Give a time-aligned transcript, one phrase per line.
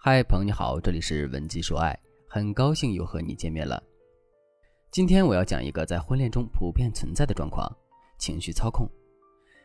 [0.00, 3.82] 嗨，朋友你好，这里是文姬说爱，很高兴又和你见面了。
[4.92, 7.68] 今天我要讲一个在婚恋中普遍存在的状况——
[8.16, 8.88] 情绪操控。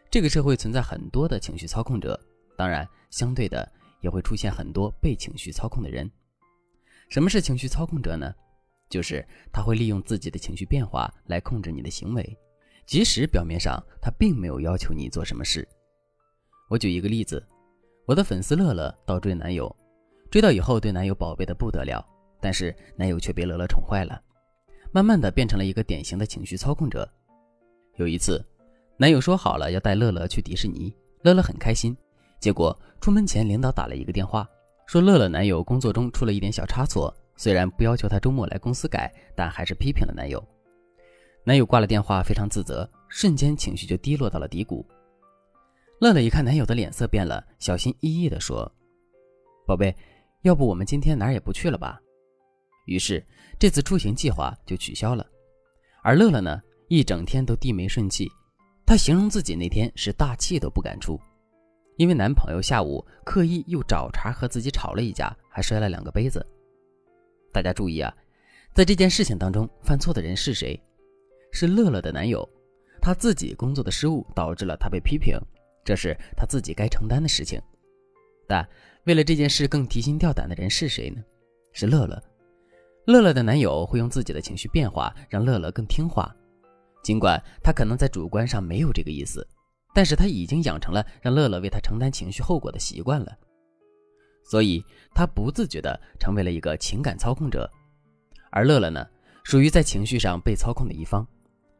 [0.09, 2.19] 这个社会存在很多的情绪操控者，
[2.57, 6.09] 当然，相对的也会出现很多被情绪操控的人。
[7.09, 8.33] 什么是情绪操控者呢？
[8.89, 12.37] 就是他会利用自己的情绪变化来控制你的行为，
[12.87, 15.65] 即使表面上他并没有要求你做什么事。
[16.69, 17.45] 我举一个例子，
[18.07, 19.73] 我的粉丝乐乐倒追男友。
[20.33, 22.03] 追到以后，对男友宝贝的不得了，
[22.41, 24.19] 但是男友却被乐乐宠坏了，
[24.91, 27.07] 慢慢的变成了一个典型的情绪操控者。
[27.97, 28.43] 有一次，
[28.97, 31.95] 男友说好了要带乐乐去迪士尼，乐乐很开心。
[32.39, 34.49] 结果出门前，领导打了一个电话，
[34.87, 40.43] 说乐乐男友工作中出了一点小差错，虽然不要求他周末来公司改，但还是批评了男友。
[41.43, 44.83] 男友挂了电话，非常自责，瞬间情绪就低落到了低谷。
[45.99, 48.71] 乐乐一看男友的脸色变了，小心翼翼地说
[49.67, 49.95] ：“宝贝。”
[50.43, 51.99] 要不我们今天哪儿也不去了吧？
[52.85, 53.25] 于是
[53.57, 55.25] 这次出行计划就取消了。
[56.03, 58.29] 而乐乐呢，一整天都低眉顺气。
[58.85, 61.17] 她形容自己那天是大气都不敢出，
[61.95, 66.45] 因为男朋友下午刻意又找茬和自己吵了一架，还摔了两个杯子。
[67.53, 68.13] 大家注意啊，
[68.73, 70.77] 在这件事情当中，犯错的人是谁？
[71.53, 72.47] 是乐乐的男友。
[73.01, 75.37] 他自己工作的失误导致了他被批评，
[75.85, 77.61] 这是他自己该承担的事情。
[78.45, 78.67] 但
[79.05, 81.21] 为了这件事更提心吊胆的人是谁呢？
[81.73, 82.21] 是乐乐。
[83.05, 86.33] 乐乐的男友会用自己的情绪变化让乐乐更听话，
[87.03, 89.45] 尽管他可能在主观上没有这个意思，
[89.93, 93.37] 但是他已经养成了让乐乐为他承担情绪后果的习惯了，
[94.45, 94.81] 所以
[95.13, 97.69] 他不自觉地成为了一个情感操控者。
[98.51, 99.05] 而乐乐呢，
[99.43, 101.27] 属于在情绪上被操控的一方。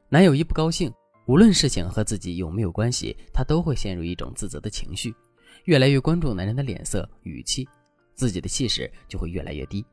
[0.10, 0.92] 男友一不高兴，
[1.26, 5.16] 无论事情和自己有没有关系，他都会陷入一种自责的情绪。
[5.66, 7.68] 越来越关注男人的脸色、语气，
[8.14, 9.86] 自己的气势就会越来越低，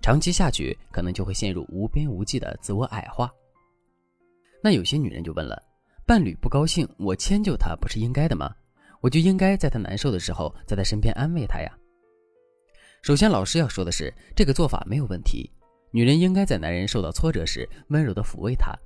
[0.00, 3.32] 长期下去，可能就会陷入无边无际的自我矮化。
[4.62, 5.60] 那有些女人就问了：
[6.06, 8.54] 伴侣不高兴，我迁就他不是应该的吗？
[9.00, 11.74] 我就应该在他难受的时候，在他身边安慰他呀。
[13.00, 15.50] 首先，老师要说的是，这个做法没有问题，
[15.90, 18.78] 女人应该在男人受到挫折时温柔地抚慰他，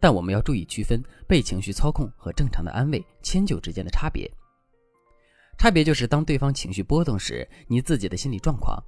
[0.00, 4.26] 但我们要注意区分被情绪操控和正常的安慰、迁就之间的差别。
[5.58, 8.82] 差别就是，当对方情绪波动时，你自己的心理状况。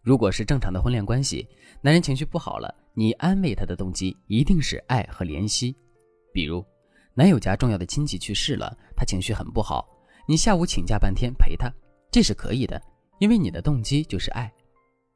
[0.00, 1.46] 如果是正常的婚恋关系，
[1.82, 5.76] 男人情绪不好了，你安慰他的动机一定是爱和怜惜。
[6.32, 6.64] 比如，
[7.14, 9.86] 男友家重要的亲戚去世了，他情绪很不好，
[10.26, 11.70] 你下午请假半天陪他，
[12.10, 12.80] 这是可以的，
[13.18, 14.50] 因为你的动机就是爱。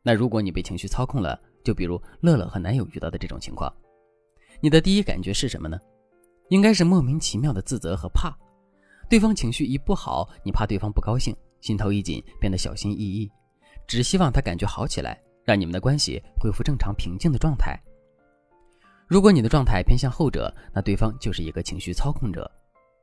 [0.03, 3.72] 那如果你被情绪操控了，就比如乐乐和男友遇到的这种情况，
[4.60, 5.78] 你的第一感觉是什么呢？
[6.48, 8.37] 应该是莫名其妙的自责和怕。
[9.12, 13.30] 对方情绪一不好，你怕对方不高兴，心头一紧，变得小心翼翼，
[13.86, 17.78] 只希望他感觉好起来，让你们的关系恢复正常平静的状态。
[19.06, 22.50] 如果你的状态偏向后者，那对方就是一个情绪操控者。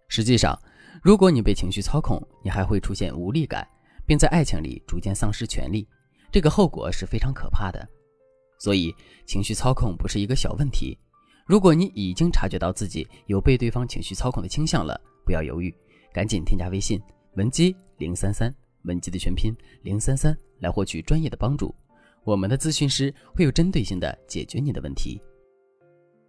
[0.07, 0.59] 实际上，
[1.03, 3.63] 如果你被情绪操控，你还会出现无力感，
[4.07, 5.87] 并在爱情里逐渐丧失权利，
[6.31, 7.87] 这个后果是非常可怕的。
[8.57, 8.91] 所以，
[9.27, 10.97] 情绪操控不是一个小问题。
[11.45, 15.71] 如果你已经察觉到自己有被对方情绪操控的倾向了，不要犹豫。
[16.13, 17.01] 赶紧添加微信
[17.35, 18.53] 文姬零三三，
[18.83, 21.73] 文姬的全拼零三三，来获取专业的帮助。
[22.23, 25.21] 我们的咨询师会有针对性的解决你的问题。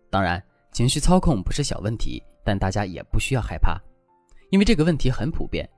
[0.08, 0.42] 当然，
[0.72, 3.80] 情绪操控不是小问题，但大家也不需要害怕，
[4.50, 5.68] 因为这个问题很普遍。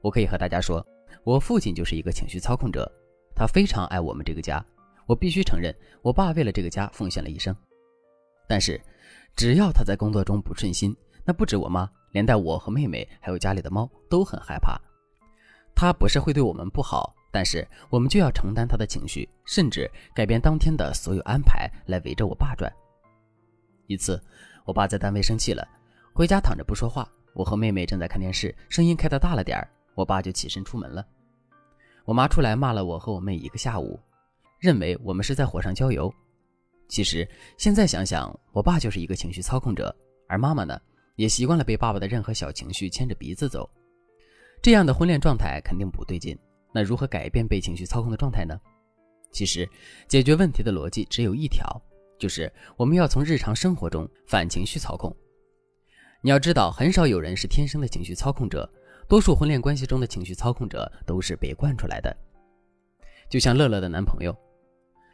[0.00, 0.84] 我可以和大家说，
[1.24, 2.90] 我父亲就是一个情绪操控者，
[3.34, 4.64] 他非常爱我们这个家。
[5.06, 7.54] 我必须承认，我爸为了这个家奉献了一生。
[8.48, 8.80] 但是，
[9.34, 11.90] 只要他在工作中不顺心，那不止我妈。
[12.12, 14.80] 连带我和妹妹还有家里的猫都很害怕。
[15.74, 22.72] 他不是会对我们不好，但是我们就要承担他的情绪，甚至改变当天的所有安排来围着我爸转。
[23.86, 24.22] 一次，
[24.64, 25.66] 我爸在单位生气了，
[26.14, 27.08] 回家躺着不说话。
[27.34, 31.04] 我和妹妹正在看电视，声音开得大了点儿，我爸就起身出门了。
[32.04, 33.98] 我妈出来骂了我和我妹一个下午，
[34.58, 36.12] 认为我们是在火上浇油。
[36.88, 37.26] 其实
[37.56, 39.94] 现在想想，我爸就是一个情绪操控者，
[40.28, 40.78] 而妈妈呢？
[41.16, 43.68] 也习惯了被爸爸的任何小情绪牵着鼻子走，
[44.62, 46.38] 这样的婚恋状态肯定不对劲。
[46.72, 48.58] 那如何改变被情绪操控的状态呢？
[49.30, 49.68] 其实，
[50.08, 51.66] 解决问题的逻辑只有一条，
[52.18, 55.14] 就是我们要从日常生活中反情绪操控。
[56.22, 58.70] 你要知道，很少有人是天生的情绪操控者，
[59.08, 62.16] 多数婚恋关系中的情绪操控者都是被惯出来的。
[63.28, 64.34] 就像乐乐的男朋友，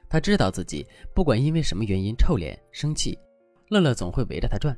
[0.09, 3.19] 他知道自己不管因为什么原因臭脸生气，
[3.69, 4.77] 乐乐总会围着他转。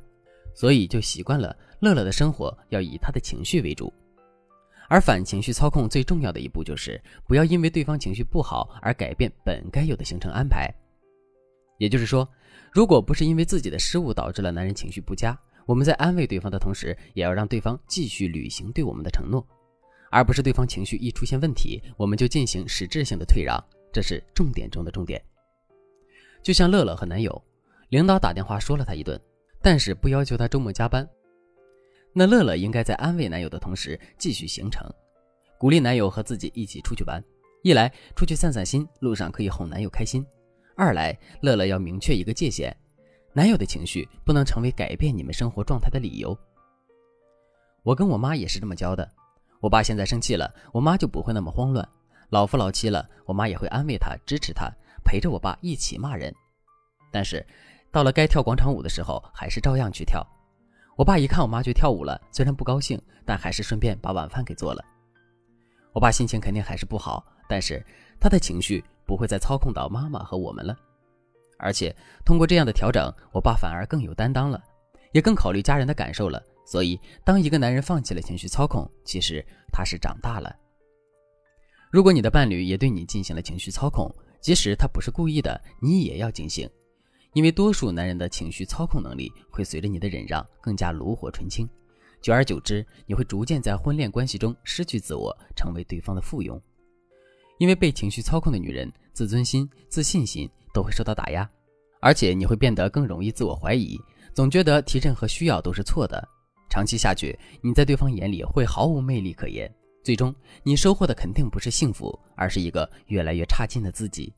[0.53, 3.91] 所以就习惯了乐乐的生活要以他的情绪为主，
[4.89, 10.69] 而反情绪操控最重要的一步就是不要因为对方情绪不好而改变本该有的行程安排。
[11.77, 12.27] 也就是说，
[12.71, 19.43] 如果不是因为自己的失误导致了男人情绪不佳，我们在安慰对方的同时，也要让对方继续履行对我们的承诺，
[20.11, 23.59] 而不是对方情绪一出现问题，我们就进行实质性的退让，
[23.91, 25.19] 这是重点中的重点。
[26.43, 27.41] 就像乐乐和男友，
[27.89, 29.19] 领导打电话说了他一顿，
[29.61, 31.07] 但是不要求他周末加班。
[32.13, 34.85] 那乐乐应该在安慰男友的同时继续行程，
[35.57, 37.23] 鼓励男友和自己一起出去玩。
[37.63, 40.23] 一来出去散散心，路上可以哄男友开心；
[40.75, 42.75] 二来乐乐要明确一个界限，
[43.33, 46.35] 男友的情绪不能成为改变你们生活状态的理由。
[47.83, 49.07] 我跟我妈也是这么教的。
[49.59, 51.87] 我爸现在生气了，我妈就不会那么慌乱；
[52.29, 54.71] 老夫老妻了，我妈也会安慰他、支持他，
[55.05, 56.33] 陪着我爸一起骂人。
[57.11, 57.45] 但是
[57.91, 60.25] 到了该跳广场舞的时候，还是照样去跳。
[60.97, 64.83] 我爸一看我妈去跳舞了，虽然不高兴，但还是顺便把晚饭给做了。
[65.93, 67.85] 我爸心情肯定还是不好，但是
[68.19, 70.75] 他的情绪不会再操控到妈妈和我们了。
[71.59, 71.95] 而且
[72.25, 74.61] 通过这样的调整，我爸反而更有担当了，
[75.11, 76.41] 也更考虑家人的感受了。
[76.65, 80.55] 所以，当一个男人放弃了情绪操控，其实他是长大了。
[81.91, 84.09] 如果你的伴侣也对你进行了情绪操控，
[84.39, 86.69] 即使他不是故意的，你也要警醒。
[87.33, 91.67] 因为多数男人的情绪操控能力会随着你的忍让更加炉火纯青，
[92.21, 96.59] 久而久之，你会逐渐在婚恋关系中失去自我，成为对方的附庸。
[97.57, 101.49] 因为被情绪操控的女人，自尊心、自信心都会受到打压，
[102.01, 103.97] 而且你会变得更容易自我怀疑，
[104.33, 106.27] 总觉得提任何需要都是错的。
[106.69, 109.73] 长期下去，你在对方眼里会毫无魅力可言，
[110.03, 110.33] 最终
[110.63, 114.33] 你收获的肯定不是幸福，而是一个越来越差劲的自己。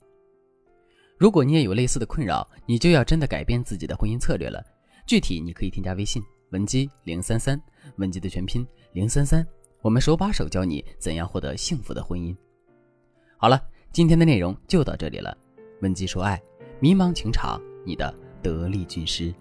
[1.24, 4.62] 如果你也有类似的困扰，你就要真的改变自己的婚姻策略了。
[5.08, 7.58] 具体你可以添加微信文姬零三三，
[7.96, 9.48] 文姬的全拼零三三，
[9.82, 12.36] 我们手把手教你怎样获得幸福的婚姻。
[13.38, 13.58] 好了，
[13.94, 15.34] 今天的内容就到这里了。
[15.80, 16.44] 文姬说爱，
[16.82, 19.34] 迷茫情场，你的得力军师。